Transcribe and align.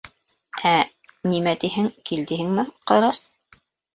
—Ә, 0.69 0.71
нимә 1.33 1.53
тиһең, 1.65 1.89
кил 2.11 2.23
тиһеңме, 2.31 2.65
Ҡыҙырас? 2.93 3.23